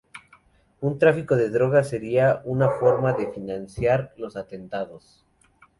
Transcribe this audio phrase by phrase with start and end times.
[0.81, 5.23] El tráfico de drogas sería una forma de financiar los atentados.